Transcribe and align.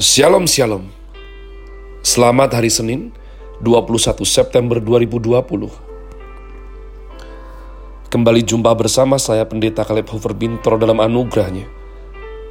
Shalom 0.00 0.48
Shalom. 0.48 0.88
Selamat 2.00 2.56
hari 2.56 2.72
Senin 2.72 3.12
21 3.60 4.24
September 4.24 4.80
2020 4.80 5.28
Kembali 8.08 8.40
jumpa 8.40 8.72
bersama 8.80 9.20
saya 9.20 9.44
Pendeta 9.44 9.84
Kaleb 9.84 10.08
Hofer 10.08 10.32
Bintro 10.32 10.80
dalam 10.80 11.04
anugerahnya. 11.04 11.68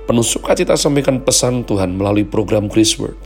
Penuh 0.06 0.22
sukacita 0.22 0.78
sampaikan 0.78 1.26
pesan 1.26 1.66
Tuhan 1.66 1.98
melalui 1.98 2.22
program 2.22 2.70
Grace 2.70 3.02
Word 3.02 3.18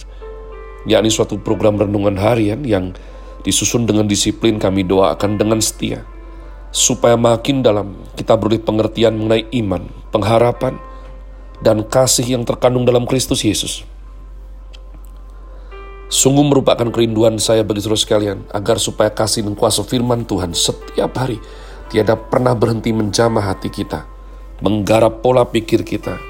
yakni 0.88 1.12
suatu 1.12 1.36
program 1.44 1.76
renungan 1.76 2.16
harian 2.16 2.64
yang 2.64 2.96
disusun 3.44 3.84
dengan 3.84 4.08
disiplin 4.08 4.56
kami 4.56 4.88
doakan 4.88 5.36
dengan 5.36 5.60
setia 5.60 6.08
supaya 6.72 7.20
makin 7.20 7.60
dalam 7.60 8.00
kita 8.16 8.40
beroleh 8.40 8.64
pengertian 8.64 9.20
mengenai 9.20 9.52
iman, 9.60 9.84
pengharapan, 10.16 10.80
dan 11.60 11.84
kasih 11.84 12.40
yang 12.40 12.48
terkandung 12.48 12.88
dalam 12.88 13.04
Kristus 13.04 13.44
Yesus. 13.44 13.92
Sungguh 16.14 16.46
merupakan 16.46 16.86
kerinduan 16.94 17.42
saya 17.42 17.66
bagi 17.66 17.82
saudara 17.82 17.98
sekalian, 17.98 18.46
agar 18.54 18.78
supaya 18.78 19.10
kasih 19.10 19.50
dan 19.50 19.58
kuasa 19.58 19.82
firman 19.82 20.30
Tuhan 20.30 20.54
setiap 20.54 21.10
hari 21.18 21.42
tiada 21.90 22.14
pernah 22.14 22.54
berhenti 22.54 22.94
menjamah 22.94 23.42
hati 23.42 23.74
kita, 23.74 24.06
menggarap 24.62 25.26
pola 25.26 25.42
pikir 25.42 25.82
kita, 25.82 26.22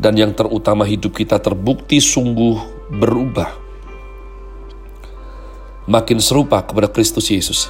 dan 0.00 0.16
yang 0.16 0.32
terutama 0.32 0.88
hidup 0.88 1.12
kita 1.12 1.36
terbukti 1.36 2.00
sungguh 2.00 2.64
berubah, 2.96 3.52
makin 5.84 6.16
serupa 6.16 6.64
kepada 6.64 6.88
Kristus 6.88 7.28
Yesus. 7.28 7.68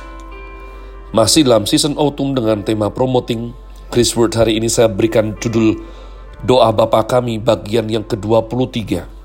Masih 1.11 1.43
dalam 1.43 1.67
season 1.67 1.99
autumn 1.99 2.39
dengan 2.39 2.63
tema 2.63 2.95
promoting 2.95 3.51
Chris 3.91 4.15
Word 4.15 4.39
hari 4.39 4.55
ini 4.55 4.71
saya 4.71 4.87
berikan 4.87 5.35
judul 5.43 5.83
Doa 6.47 6.71
Bapa 6.71 7.11
Kami 7.11 7.43
bagian 7.43 7.91
yang 7.91 8.07
ke-23 8.07 9.22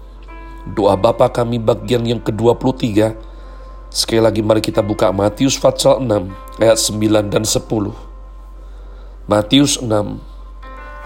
doa 0.75 0.99
Bapa 0.99 1.31
kami 1.31 1.61
bagian 1.61 2.03
yang 2.03 2.19
ke-23. 2.19 3.15
Sekali 3.87 4.19
lagi 4.19 4.43
mari 4.43 4.59
kita 4.59 4.83
buka 4.83 5.13
Matius 5.15 5.55
pasal 5.55 6.03
6 6.03 6.59
ayat 6.59 6.75
9 6.75 7.31
dan 7.31 7.43
10. 7.47 7.63
Matius 9.27 9.79
6 9.79 9.87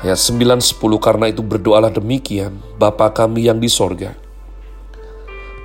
ayat 0.01 0.19
9 0.19 0.61
10 0.65 0.97
karena 0.97 1.25
itu 1.29 1.45
berdoalah 1.45 1.93
demikian 1.93 2.57
Bapa 2.81 3.13
kami 3.13 3.45
yang 3.45 3.61
di 3.61 3.69
sorga. 3.69 4.17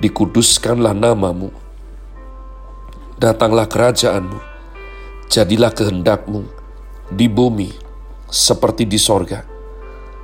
Dikuduskanlah 0.04 0.92
namamu. 0.92 1.48
Datanglah 3.16 3.64
kerajaanmu. 3.64 4.36
Jadilah 5.32 5.72
kehendakmu 5.72 6.44
di 7.08 7.32
bumi 7.32 7.72
seperti 8.28 8.84
di 8.84 9.00
sorga. 9.00 9.40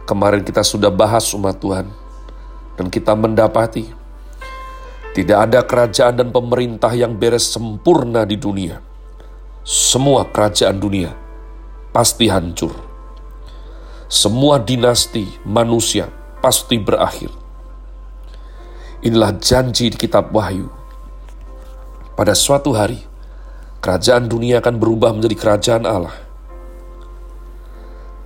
Kemarin 0.05 0.45
kita 0.45 0.61
sudah 0.61 0.93
bahas 0.93 1.25
umat 1.33 1.57
Tuhan 1.57 2.02
dan 2.83 2.91
kita 2.91 3.15
mendapati 3.15 3.87
tidak 5.15 5.39
ada 5.39 5.63
kerajaan 5.63 6.19
dan 6.19 6.29
pemerintah 6.35 6.91
yang 6.91 7.15
beres 7.15 7.47
sempurna 7.47 8.27
di 8.27 8.35
dunia. 8.35 8.83
Semua 9.63 10.27
kerajaan 10.27 10.83
dunia 10.83 11.15
pasti 11.95 12.27
hancur. 12.27 12.75
Semua 14.11 14.59
dinasti 14.59 15.29
manusia 15.47 16.11
pasti 16.43 16.81
berakhir. 16.81 17.31
Inilah 19.07 19.39
janji 19.39 19.95
di 19.95 19.97
kitab 20.01 20.35
Wahyu. 20.35 20.67
Pada 22.19 22.35
suatu 22.35 22.75
hari, 22.75 22.99
kerajaan 23.79 24.27
dunia 24.27 24.59
akan 24.59 24.75
berubah 24.81 25.15
menjadi 25.15 25.37
kerajaan 25.39 25.85
Allah. 25.87 26.17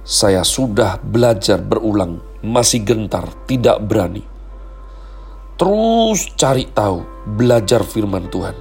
Saya 0.06 0.46
sudah 0.46 1.02
belajar 1.02 1.58
berulang, 1.58 2.22
masih 2.46 2.86
gentar, 2.86 3.26
tidak 3.50 3.82
berani 3.82 4.35
Terus 5.56 6.36
cari 6.36 6.68
tahu, 6.68 7.00
belajar 7.24 7.80
firman 7.80 8.28
Tuhan. 8.28 8.52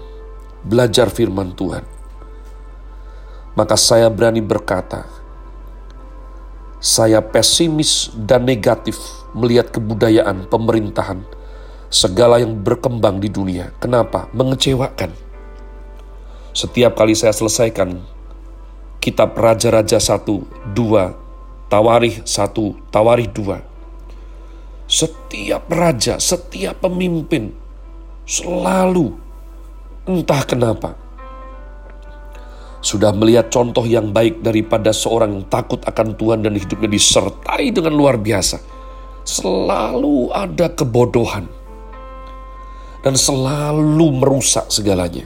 Belajar 0.63 1.11
firman 1.11 1.51
Tuhan. 1.51 1.83
Maka 3.59 3.75
saya 3.75 4.07
berani 4.07 4.39
berkata, 4.39 5.03
saya 6.79 7.19
pesimis 7.19 8.15
dan 8.15 8.47
negatif 8.47 8.95
melihat 9.35 9.75
kebudayaan 9.75 10.47
pemerintahan 10.47 11.19
segala 11.91 12.39
yang 12.39 12.55
berkembang 12.63 13.19
di 13.19 13.27
dunia. 13.27 13.75
Kenapa? 13.83 14.31
Mengecewakan. 14.31 15.11
Setiap 16.55 16.95
kali 16.95 17.11
saya 17.11 17.35
selesaikan 17.35 17.99
kitab 19.03 19.35
Raja-Raja 19.35 19.99
1, 19.99 20.23
2, 20.71 21.67
Tawarih 21.67 22.23
1, 22.23 22.91
Tawarih 22.91 23.27
2, 23.35 23.74
setiap 24.85 25.65
raja, 25.73 26.21
setiap 26.21 26.85
pemimpin 26.85 27.49
selalu 28.25 29.13
entah 30.05 30.41
kenapa 30.45 30.97
sudah 32.85 33.09
melihat 33.17 33.49
contoh 33.49 33.81
yang 33.81 34.13
baik 34.13 34.45
daripada 34.45 34.93
seorang 34.93 35.41
yang 35.41 35.45
takut 35.49 35.81
akan 35.81 36.13
Tuhan 36.13 36.45
dan 36.45 36.53
hidupnya 36.53 36.85
disertai 36.85 37.73
dengan 37.73 37.97
luar 37.97 38.21
biasa. 38.21 38.61
Selalu 39.25 40.29
ada 40.29 40.69
kebodohan 40.69 41.49
dan 43.01 43.17
selalu 43.17 44.21
merusak 44.21 44.69
segalanya. 44.69 45.25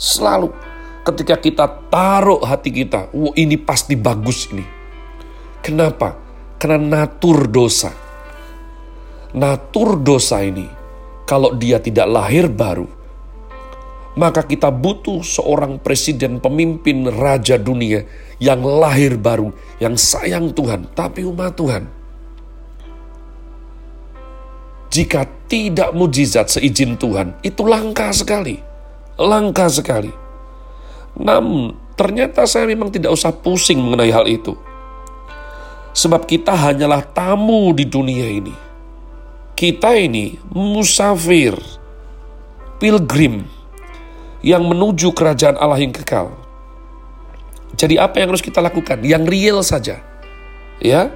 Selalu 0.00 0.48
ketika 1.04 1.36
kita 1.36 1.68
taruh 1.92 2.40
hati 2.40 2.72
kita, 2.72 3.12
wah 3.12 3.36
ini 3.36 3.60
pasti 3.60 3.92
bagus 4.00 4.48
ini. 4.48 4.64
Kenapa? 5.60 6.16
Karena 6.56 7.04
natur 7.04 7.52
dosa 7.52 7.92
natur 9.34 9.98
dosa 10.00 10.42
ini, 10.42 10.66
kalau 11.26 11.54
dia 11.54 11.78
tidak 11.78 12.10
lahir 12.10 12.50
baru, 12.50 12.86
maka 14.18 14.42
kita 14.42 14.74
butuh 14.74 15.22
seorang 15.22 15.78
presiden, 15.78 16.42
pemimpin, 16.42 17.06
raja 17.06 17.54
dunia 17.54 18.02
yang 18.42 18.58
lahir 18.66 19.14
baru, 19.14 19.54
yang 19.78 19.94
sayang 19.94 20.50
Tuhan, 20.50 20.90
tapi 20.98 21.22
umat 21.22 21.54
Tuhan. 21.54 21.84
Jika 24.90 25.22
tidak 25.46 25.94
mujizat 25.94 26.50
seizin 26.50 26.98
Tuhan, 26.98 27.38
itu 27.46 27.62
langka 27.62 28.10
sekali. 28.10 28.58
Langka 29.14 29.70
sekali. 29.70 30.10
Namun, 31.14 31.78
ternyata 31.94 32.42
saya 32.42 32.66
memang 32.66 32.90
tidak 32.90 33.14
usah 33.14 33.30
pusing 33.30 33.78
mengenai 33.78 34.10
hal 34.10 34.26
itu. 34.26 34.58
Sebab 35.94 36.26
kita 36.26 36.50
hanyalah 36.50 37.06
tamu 37.06 37.70
di 37.70 37.86
dunia 37.86 38.26
ini 38.26 38.69
kita 39.60 39.92
ini 39.92 40.40
musafir, 40.56 41.52
pilgrim 42.80 43.44
yang 44.40 44.64
menuju 44.64 45.12
kerajaan 45.12 45.60
Allah 45.60 45.84
yang 45.84 45.92
kekal. 45.92 46.32
Jadi 47.76 48.00
apa 48.00 48.24
yang 48.24 48.32
harus 48.32 48.40
kita 48.40 48.64
lakukan? 48.64 49.04
Yang 49.04 49.22
real 49.28 49.58
saja. 49.60 50.00
Ya. 50.80 51.12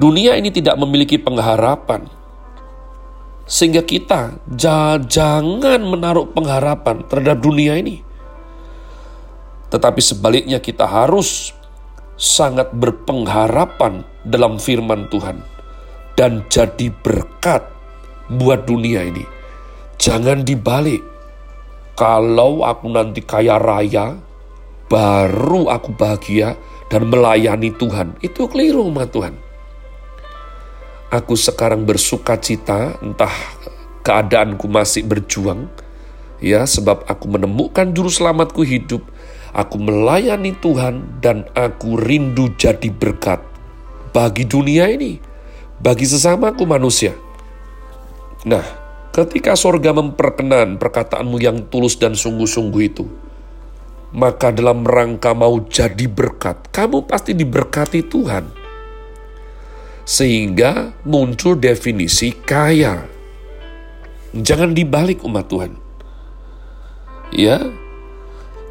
Dunia 0.00 0.40
ini 0.40 0.48
tidak 0.48 0.80
memiliki 0.80 1.20
pengharapan. 1.20 2.08
Sehingga 3.44 3.84
kita 3.84 4.40
jangan 4.48 5.84
menaruh 5.84 6.32
pengharapan 6.32 7.04
terhadap 7.04 7.44
dunia 7.44 7.76
ini. 7.76 8.00
Tetapi 9.68 10.00
sebaliknya 10.00 10.56
kita 10.56 10.88
harus 10.88 11.52
sangat 12.16 12.72
berpengharapan 12.72 14.08
dalam 14.24 14.56
firman 14.56 15.12
Tuhan 15.12 15.57
dan 16.18 16.42
jadi 16.50 16.90
berkat 16.90 17.62
buat 18.26 18.66
dunia 18.66 19.06
ini. 19.06 19.22
Jangan 20.02 20.42
dibalik. 20.42 20.98
Kalau 21.94 22.66
aku 22.66 22.90
nanti 22.90 23.22
kaya 23.22 23.54
raya, 23.54 24.18
baru 24.90 25.70
aku 25.70 25.94
bahagia 25.94 26.58
dan 26.90 27.06
melayani 27.06 27.70
Tuhan. 27.70 28.18
Itu 28.18 28.50
keliru 28.50 28.90
umat 28.90 29.14
Tuhan. 29.14 29.34
Aku 31.14 31.38
sekarang 31.38 31.86
bersuka 31.86 32.34
cita, 32.36 32.98
entah 32.98 33.32
keadaanku 34.02 34.66
masih 34.66 35.06
berjuang, 35.06 35.70
ya 36.42 36.66
sebab 36.66 37.06
aku 37.06 37.26
menemukan 37.30 37.94
juru 37.94 38.12
selamatku 38.12 38.60
hidup, 38.60 39.02
aku 39.56 39.80
melayani 39.80 40.52
Tuhan 40.58 41.22
dan 41.24 41.48
aku 41.56 41.96
rindu 41.96 42.52
jadi 42.60 42.92
berkat 42.92 43.40
bagi 44.12 44.44
dunia 44.44 44.92
ini 44.92 45.27
bagi 45.78 46.06
sesamaku 46.06 46.66
manusia. 46.66 47.14
Nah, 48.46 48.62
ketika 49.14 49.54
sorga 49.54 49.94
memperkenan 49.94 50.78
perkataanmu 50.78 51.38
yang 51.38 51.66
tulus 51.70 51.98
dan 51.98 52.18
sungguh-sungguh 52.18 52.82
itu, 52.82 53.06
maka 54.14 54.50
dalam 54.50 54.82
rangka 54.82 55.34
mau 55.34 55.58
jadi 55.62 56.06
berkat, 56.10 56.70
kamu 56.74 57.06
pasti 57.06 57.34
diberkati 57.34 58.06
Tuhan. 58.06 58.44
Sehingga 60.08 60.96
muncul 61.04 61.60
definisi 61.60 62.32
kaya. 62.32 63.04
Jangan 64.32 64.72
dibalik 64.72 65.20
umat 65.24 65.46
Tuhan. 65.52 65.72
Ya, 67.28 67.60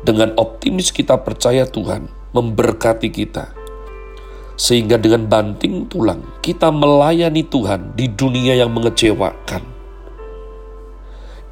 dengan 0.01 0.33
optimis 0.33 0.89
kita 0.89 1.21
percaya 1.21 1.69
Tuhan 1.69 2.09
memberkati 2.33 3.13
kita 3.13 3.66
Sehingga 4.57 4.97
dengan 4.97 5.29
banting 5.29 5.85
tulang, 5.85 6.25
kita 6.41 6.73
melayani 6.73 7.45
Tuhan 7.45 7.93
di 7.93 8.09
dunia 8.09 8.57
yang 8.57 8.73
mengecewakan. 8.73 9.61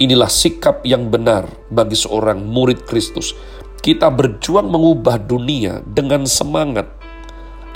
Inilah 0.01 0.27
sikap 0.27 0.81
yang 0.81 1.13
benar 1.13 1.45
bagi 1.69 1.93
seorang 1.93 2.41
murid 2.41 2.83
Kristus. 2.89 3.37
Kita 3.77 4.09
berjuang 4.09 4.67
mengubah 4.67 5.21
dunia 5.21 5.85
dengan 5.85 6.25
semangat 6.25 6.89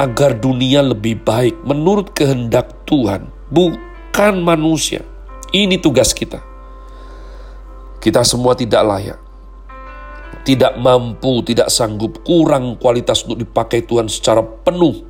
agar 0.01 0.33
dunia 0.33 0.81
lebih 0.81 1.21
baik 1.21 1.61
menurut 1.61 2.09
kehendak 2.17 2.73
Tuhan, 2.89 3.29
bukan 3.53 4.41
manusia. 4.41 5.05
Ini 5.53 5.77
tugas 5.77 6.17
kita. 6.17 6.41
Kita 8.01 8.25
semua 8.25 8.57
tidak 8.57 8.81
layak, 8.81 9.19
tidak 10.41 10.73
mampu, 10.81 11.45
tidak 11.45 11.69
sanggup, 11.69 12.25
kurang 12.25 12.81
kualitas 12.81 13.21
untuk 13.27 13.45
dipakai 13.45 13.85
Tuhan 13.85 14.09
secara 14.09 14.41
penuh 14.41 15.08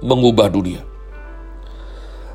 mengubah 0.00 0.48
dunia. 0.48 0.82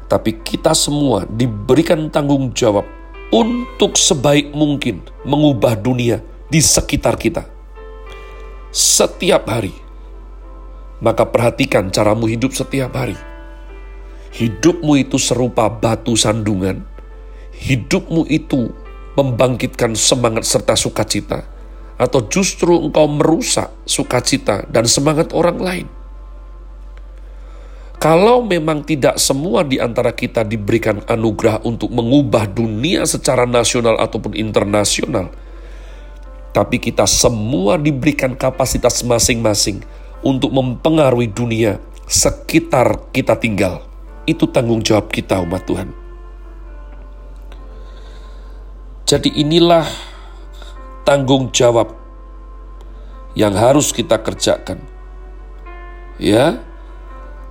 Tapi 0.05 0.37
kita 0.45 0.77
semua 0.77 1.25
diberikan 1.25 2.13
tanggung 2.13 2.53
jawab 2.53 2.85
untuk 3.33 3.97
sebaik 3.97 4.53
mungkin 4.53 5.01
mengubah 5.25 5.73
dunia 5.73 6.21
di 6.45 6.61
sekitar 6.61 7.17
kita. 7.17 7.43
Setiap 8.69 9.49
hari. 9.49 9.73
Maka 11.01 11.27
perhatikan 11.27 11.91
caramu 11.91 12.29
hidup 12.29 12.53
setiap 12.55 12.93
hari. 12.95 13.17
Hidupmu 14.35 14.99
itu 14.99 15.17
serupa 15.19 15.67
batu 15.67 16.15
sandungan. 16.15 16.83
Hidupmu 17.55 18.27
itu 18.27 18.71
membangkitkan 19.15 19.95
semangat 19.95 20.43
serta 20.43 20.75
sukacita. 20.75 21.47
Atau 21.95 22.27
justru 22.27 22.75
engkau 22.75 23.07
merusak 23.07 23.71
sukacita 23.87 24.67
dan 24.67 24.83
semangat 24.83 25.31
orang 25.31 25.59
lain. 25.59 25.87
Kalau 28.05 28.45
memang 28.45 28.85
tidak 28.85 29.17
semua 29.17 29.65
di 29.65 29.81
antara 29.81 30.13
kita 30.13 30.45
diberikan 30.45 31.01
anugerah 31.09 31.65
untuk 31.65 31.89
mengubah 31.89 32.45
dunia 32.45 33.01
secara 33.01 33.49
nasional 33.49 33.97
ataupun 33.97 34.37
internasional, 34.37 35.33
tapi 36.53 36.77
kita 36.77 37.09
semua 37.09 37.81
diberikan 37.81 38.37
kapasitas 38.37 39.01
masing-masing 39.01 39.81
untuk 40.21 40.53
mempengaruhi 40.53 41.33
dunia 41.33 41.81
sekitar 42.05 43.09
kita 43.09 43.41
tinggal. 43.41 43.81
Itu 44.29 44.53
tanggung 44.53 44.85
jawab 44.85 45.09
kita, 45.09 45.41
umat 45.41 45.65
Tuhan. 45.65 45.89
Jadi, 49.09 49.33
inilah 49.33 49.89
tanggung 51.09 51.49
jawab 51.49 51.89
yang 53.33 53.57
harus 53.57 53.89
kita 53.89 54.21
kerjakan, 54.21 54.77
ya 56.21 56.61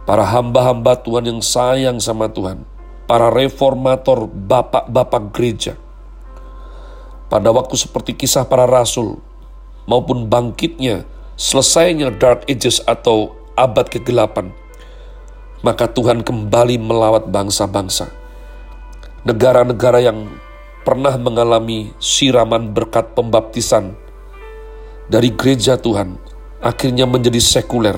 para 0.05 0.25
hamba-hamba 0.25 1.01
Tuhan 1.01 1.25
yang 1.29 1.41
sayang 1.41 1.97
sama 2.01 2.29
Tuhan, 2.29 2.65
para 3.09 3.33
reformator, 3.33 4.29
bapak-bapak 4.29 5.33
gereja. 5.33 5.75
Pada 7.33 7.51
waktu 7.51 7.75
seperti 7.75 8.13
kisah 8.15 8.45
para 8.45 8.69
rasul, 8.69 9.19
maupun 9.89 10.29
bangkitnya, 10.29 11.09
selesainya 11.41 12.13
Dark 12.15 12.45
Ages 12.47 12.85
atau 12.85 13.33
abad 13.57 13.89
kegelapan, 13.89 14.53
maka 15.65 15.89
Tuhan 15.89 16.21
kembali 16.21 16.77
melawat 16.77 17.33
bangsa-bangsa. 17.33 18.13
Negara-negara 19.25 20.05
yang 20.05 20.29
pernah 20.85 21.17
mengalami 21.17 21.97
siraman 21.97 22.77
berkat 22.77 23.17
pembaptisan 23.17 23.97
dari 25.09 25.33
gereja 25.33 25.81
Tuhan, 25.81 26.21
akhirnya 26.61 27.09
menjadi 27.09 27.41
sekuler, 27.41 27.97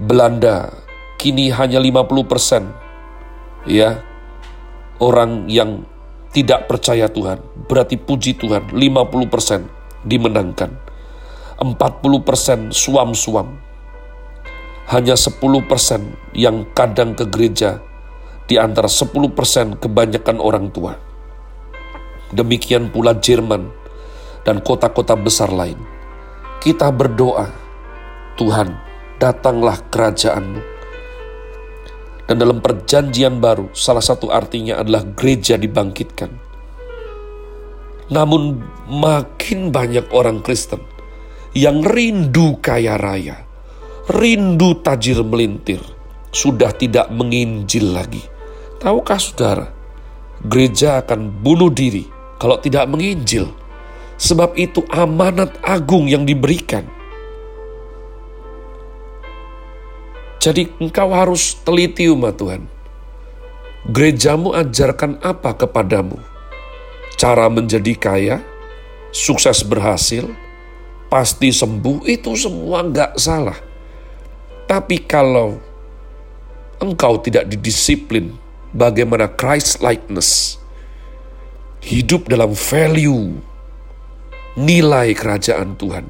Belanda 0.00 0.72
kini 1.20 1.52
hanya 1.52 1.76
50 1.76 2.24
persen 2.24 2.72
ya 3.68 4.00
orang 4.96 5.44
yang 5.52 5.84
tidak 6.32 6.72
percaya 6.72 7.04
Tuhan. 7.12 7.44
Berarti 7.68 8.00
puji 8.00 8.40
Tuhan 8.40 8.72
50 8.72 9.28
persen 9.28 9.68
dimenangkan. 10.08 10.72
40 11.60 11.76
persen 12.24 12.72
suam-suam. 12.72 13.60
Hanya 14.88 15.20
10 15.20 15.36
persen 15.68 16.16
yang 16.32 16.64
kadang 16.72 17.12
ke 17.12 17.28
gereja 17.28 17.84
di 18.48 18.56
antara 18.56 18.88
10 18.88 19.12
persen 19.36 19.76
kebanyakan 19.76 20.40
orang 20.40 20.72
tua. 20.72 20.96
Demikian 22.32 22.88
pula 22.88 23.12
Jerman 23.20 23.68
dan 24.48 24.64
kota-kota 24.64 25.12
besar 25.12 25.52
lain. 25.52 25.76
Kita 26.64 26.88
berdoa, 26.88 27.52
Tuhan 28.40 28.89
datanglah 29.20 29.76
kerajaanmu. 29.92 30.62
Dan 32.24 32.36
dalam 32.40 32.64
perjanjian 32.64 33.42
baru, 33.42 33.68
salah 33.76 34.00
satu 34.00 34.32
artinya 34.32 34.80
adalah 34.80 35.04
gereja 35.04 35.60
dibangkitkan. 35.60 36.30
Namun 38.10 38.58
makin 38.90 39.70
banyak 39.70 40.10
orang 40.10 40.42
Kristen 40.42 40.82
yang 41.54 41.82
rindu 41.82 42.58
kaya 42.62 42.98
raya, 42.98 43.46
rindu 44.10 44.78
tajir 44.82 45.22
melintir, 45.26 45.82
sudah 46.30 46.70
tidak 46.74 47.10
menginjil 47.10 47.94
lagi. 47.94 48.22
Tahukah 48.78 49.18
saudara, 49.18 49.66
gereja 50.46 51.02
akan 51.02 51.42
bunuh 51.42 51.70
diri 51.70 52.06
kalau 52.38 52.62
tidak 52.62 52.86
menginjil. 52.86 53.50
Sebab 54.20 54.54
itu 54.54 54.84
amanat 54.92 55.58
agung 55.64 56.04
yang 56.04 56.28
diberikan 56.28 56.99
Jadi 60.40 60.72
engkau 60.80 61.12
harus 61.12 61.52
teliti 61.60 62.08
umat 62.08 62.40
Tuhan. 62.40 62.64
Gerejamu 63.92 64.56
ajarkan 64.56 65.20
apa 65.20 65.52
kepadamu? 65.52 66.16
Cara 67.20 67.44
menjadi 67.52 67.92
kaya, 67.92 68.36
sukses 69.12 69.60
berhasil, 69.60 70.24
pasti 71.12 71.52
sembuh, 71.52 72.08
itu 72.08 72.32
semua 72.40 72.80
nggak 72.80 73.20
salah. 73.20 73.60
Tapi 74.64 75.04
kalau 75.04 75.60
engkau 76.80 77.20
tidak 77.20 77.44
didisiplin 77.44 78.32
bagaimana 78.72 79.28
Christ 79.28 79.84
likeness, 79.84 80.56
hidup 81.84 82.32
dalam 82.32 82.56
value, 82.56 83.36
nilai 84.56 85.12
kerajaan 85.12 85.76
Tuhan, 85.76 86.08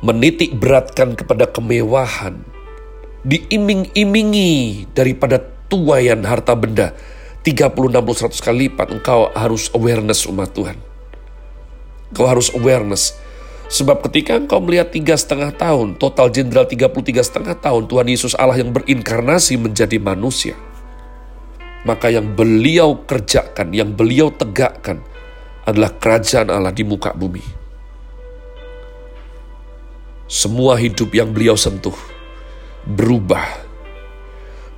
menitik 0.00 0.56
beratkan 0.56 1.12
kepada 1.12 1.44
kemewahan, 1.44 2.40
diiming-imingi 3.24 4.88
daripada 4.96 5.40
tuayan 5.68 6.24
harta 6.24 6.56
benda, 6.56 6.96
30, 7.44 7.92
60, 7.92 8.32
100 8.32 8.44
kali 8.44 8.68
lipat, 8.68 8.96
engkau 8.96 9.28
harus 9.36 9.68
awareness 9.76 10.24
umat 10.24 10.56
Tuhan. 10.56 10.80
Engkau 12.12 12.26
harus 12.26 12.48
awareness. 12.56 13.12
Sebab 13.70 14.02
ketika 14.10 14.34
engkau 14.34 14.58
melihat 14.58 14.90
tiga 14.90 15.14
setengah 15.14 15.54
tahun, 15.54 15.94
total 16.00 16.32
jenderal 16.32 16.66
33 16.66 17.22
setengah 17.22 17.54
tahun, 17.60 17.86
Tuhan 17.86 18.08
Yesus 18.10 18.32
Allah 18.34 18.58
yang 18.58 18.74
berinkarnasi 18.74 19.60
menjadi 19.60 20.00
manusia. 20.00 20.58
Maka 21.86 22.10
yang 22.10 22.34
beliau 22.34 23.04
kerjakan, 23.06 23.72
yang 23.72 23.94
beliau 23.94 24.32
tegakkan 24.34 25.00
adalah 25.64 25.92
kerajaan 25.96 26.50
Allah 26.50 26.74
di 26.74 26.82
muka 26.82 27.14
bumi 27.14 27.59
semua 30.30 30.78
hidup 30.78 31.10
yang 31.10 31.34
beliau 31.34 31.58
sentuh 31.58 31.98
berubah 32.86 33.66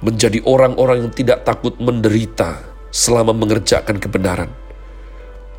menjadi 0.01 0.41
orang-orang 0.49 1.05
yang 1.05 1.13
tidak 1.13 1.45
takut 1.45 1.77
menderita 1.77 2.65
selama 2.89 3.37
mengerjakan 3.37 4.01
kebenaran. 4.01 4.49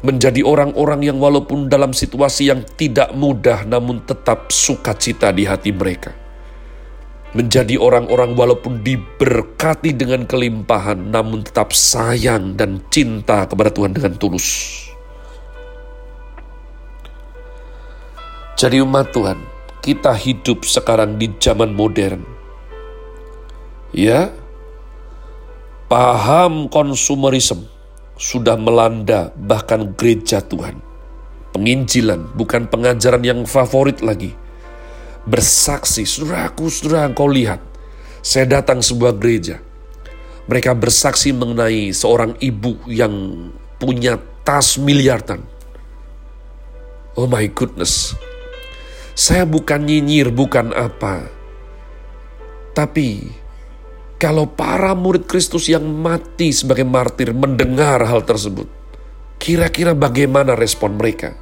Menjadi 0.04 0.42
orang-orang 0.44 1.06
yang 1.06 1.22
walaupun 1.22 1.70
dalam 1.70 1.94
situasi 1.94 2.50
yang 2.50 2.66
tidak 2.76 3.14
mudah 3.14 3.64
namun 3.70 4.02
tetap 4.04 4.50
sukacita 4.50 5.30
di 5.30 5.46
hati 5.46 5.70
mereka. 5.72 6.12
Menjadi 7.38 7.78
orang-orang 7.78 8.34
walaupun 8.34 8.82
diberkati 8.82 9.94
dengan 9.94 10.26
kelimpahan 10.26 11.14
namun 11.14 11.46
tetap 11.46 11.70
sayang 11.72 12.58
dan 12.58 12.82
cinta 12.90 13.46
kepada 13.46 13.70
Tuhan 13.70 13.94
dengan 13.94 14.18
tulus. 14.18 14.50
Jadi 18.60 18.84
umat 18.86 19.10
Tuhan, 19.16 19.53
kita 19.84 20.16
hidup 20.16 20.64
sekarang 20.64 21.20
di 21.20 21.28
zaman 21.44 21.76
modern. 21.76 22.24
Ya, 23.92 24.32
paham 25.92 26.72
konsumerisme 26.72 27.68
sudah 28.16 28.56
melanda 28.56 29.36
bahkan 29.36 29.92
gereja 29.94 30.40
Tuhan. 30.40 30.80
Penginjilan 31.54 32.34
bukan 32.34 32.66
pengajaran 32.72 33.22
yang 33.22 33.40
favorit 33.46 34.02
lagi. 34.02 34.34
Bersaksi, 35.28 36.08
saudaraku, 36.08 36.72
saudara 36.72 37.12
kau 37.14 37.30
lihat. 37.30 37.62
Saya 38.24 38.48
datang 38.50 38.80
sebuah 38.82 39.20
gereja. 39.20 39.60
Mereka 40.48 40.74
bersaksi 40.80 41.36
mengenai 41.36 41.92
seorang 41.94 42.40
ibu 42.40 42.80
yang 42.88 43.14
punya 43.78 44.18
tas 44.48 44.80
miliaran. 44.80 45.44
Oh 47.14 47.30
my 47.30 47.46
goodness, 47.54 48.18
saya 49.14 49.46
bukan 49.46 49.86
nyinyir, 49.86 50.34
bukan 50.34 50.74
apa. 50.74 51.30
Tapi 52.74 53.30
kalau 54.18 54.50
para 54.50 54.98
murid 54.98 55.30
Kristus 55.30 55.70
yang 55.70 55.86
mati 55.86 56.50
sebagai 56.50 56.86
martir 56.86 57.30
mendengar 57.38 58.02
hal 58.02 58.26
tersebut, 58.26 58.66
kira-kira 59.38 59.94
bagaimana 59.94 60.58
respon 60.58 60.98
mereka? 60.98 61.38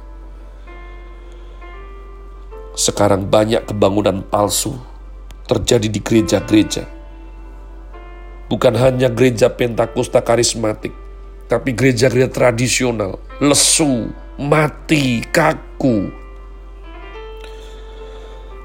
Sekarang 2.76 3.28
banyak 3.28 3.64
kebangunan 3.68 4.24
palsu 4.24 4.76
terjadi 5.48 5.88
di 5.88 6.00
gereja-gereja. 6.00 6.84
Bukan 8.52 8.76
hanya 8.76 9.08
gereja 9.08 9.48
Pentakosta 9.48 10.20
karismatik, 10.20 10.92
tapi 11.48 11.72
gereja-gereja 11.72 12.28
tradisional, 12.28 13.16
lesu, 13.40 14.12
mati, 14.36 15.24
kaku, 15.32 16.21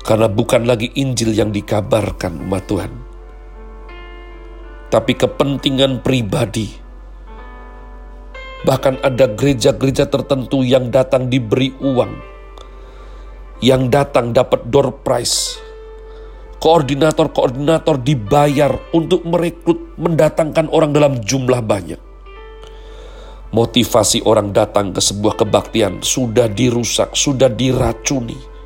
karena 0.08 0.32
bukan 0.32 0.64
lagi 0.64 0.88
Injil 0.96 1.36
yang 1.36 1.52
dikabarkan 1.52 2.48
umat 2.48 2.64
Tuhan. 2.64 2.92
Tapi 4.88 5.12
kepentingan 5.20 6.00
pribadi. 6.00 6.72
Bahkan 8.64 9.04
ada 9.04 9.28
gereja-gereja 9.28 10.08
tertentu 10.08 10.64
yang 10.64 10.88
datang 10.96 11.28
diberi 11.28 11.76
uang. 11.84 12.24
Yang 13.60 13.84
datang 13.92 14.32
dapat 14.32 14.72
door 14.72 14.96
prize. 15.04 15.60
Koordinator-koordinator 16.64 18.00
dibayar 18.00 18.80
untuk 18.96 19.28
merekrut 19.28 20.00
mendatangkan 20.00 20.72
orang 20.72 20.96
dalam 20.96 21.20
jumlah 21.20 21.60
banyak. 21.60 22.00
Motivasi 23.52 24.24
orang 24.24 24.56
datang 24.56 24.96
ke 24.96 25.04
sebuah 25.04 25.36
kebaktian 25.36 26.00
sudah 26.00 26.48
dirusak, 26.48 27.12
sudah 27.14 27.52
diracuni 27.52 28.57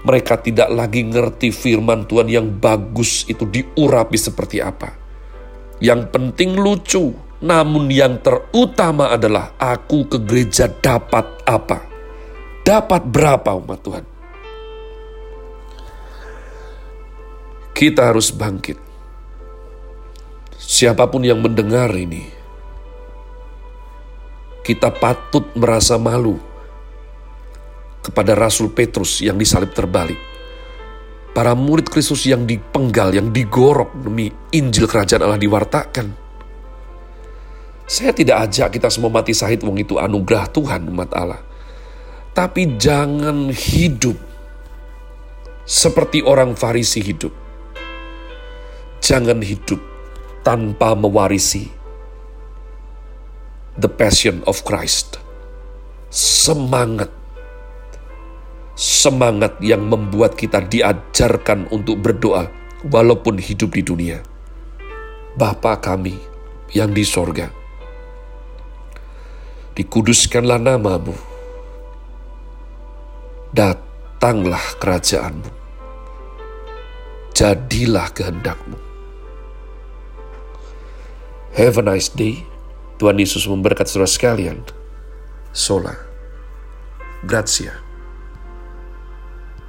mereka 0.00 0.40
tidak 0.40 0.72
lagi 0.72 1.04
ngerti 1.04 1.52
firman 1.52 2.08
Tuhan 2.08 2.28
yang 2.32 2.46
bagus 2.48 3.28
itu 3.28 3.44
diurapi 3.44 4.16
seperti 4.16 4.64
apa. 4.64 4.96
Yang 5.80 6.08
penting 6.12 6.56
lucu, 6.56 7.12
namun 7.44 7.88
yang 7.92 8.20
terutama 8.20 9.12
adalah 9.12 9.56
aku 9.60 10.08
ke 10.08 10.18
gereja 10.24 10.68
dapat 10.68 11.44
apa? 11.44 11.84
Dapat 12.64 13.02
berapa 13.08 13.50
umat 13.60 13.80
Tuhan? 13.80 14.04
Kita 17.72 18.12
harus 18.12 18.28
bangkit. 18.28 18.76
Siapa 20.60 21.08
pun 21.08 21.24
yang 21.24 21.40
mendengar 21.40 21.88
ini, 21.96 22.28
kita 24.60 24.92
patut 24.92 25.48
merasa 25.56 25.96
malu 25.96 26.49
kepada 28.00 28.32
Rasul 28.32 28.72
Petrus 28.72 29.20
yang 29.20 29.36
disalib 29.36 29.76
terbalik. 29.76 30.18
Para 31.30 31.54
murid 31.54 31.86
Kristus 31.86 32.26
yang 32.26 32.42
dipenggal, 32.42 33.14
yang 33.14 33.30
digorok 33.30 33.94
demi 34.02 34.28
Injil 34.50 34.90
Kerajaan 34.90 35.22
Allah 35.22 35.38
diwartakan. 35.38 36.06
Saya 37.86 38.10
tidak 38.10 38.50
ajak 38.50 38.78
kita 38.78 38.90
semua 38.90 39.10
mati 39.10 39.34
sahid 39.34 39.62
wong 39.62 39.78
itu 39.78 39.98
anugerah 39.98 40.50
Tuhan 40.50 40.90
umat 40.90 41.10
Allah. 41.14 41.42
Tapi 42.34 42.78
jangan 42.78 43.50
hidup 43.50 44.18
seperti 45.66 46.22
orang 46.22 46.58
Farisi 46.58 46.98
hidup. 46.98 47.34
Jangan 49.02 49.42
hidup 49.42 49.78
tanpa 50.42 50.94
mewarisi 50.94 51.70
the 53.78 53.90
passion 53.90 54.42
of 54.50 54.62
Christ. 54.66 55.18
Semangat 56.10 57.19
semangat 58.80 59.60
yang 59.60 59.84
membuat 59.84 60.40
kita 60.40 60.64
diajarkan 60.64 61.68
untuk 61.68 62.00
berdoa 62.00 62.48
walaupun 62.88 63.36
hidup 63.36 63.76
di 63.76 63.84
dunia. 63.84 64.24
Bapa 65.36 65.76
kami 65.76 66.16
yang 66.72 66.88
di 66.88 67.04
sorga, 67.04 67.52
dikuduskanlah 69.76 70.56
namamu, 70.56 71.12
datanglah 73.52 74.64
kerajaanmu, 74.80 75.50
jadilah 77.36 78.08
kehendakmu. 78.16 78.80
Have 81.52 81.76
a 81.76 81.84
nice 81.84 82.08
day. 82.08 82.46
Tuhan 83.02 83.18
Yesus 83.18 83.44
memberkati 83.44 83.90
saudara 83.90 84.06
sekalian. 84.06 84.62
Sola. 85.50 85.98
Grazie. 87.26 87.89